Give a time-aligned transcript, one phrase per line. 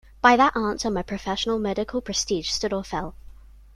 [0.19, 3.13] By that answer my professional medical prestige stood or fell.